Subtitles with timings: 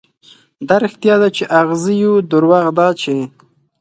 [0.67, 3.13] دا رښتيا ده، چې اغزي يو، دروغ دا چې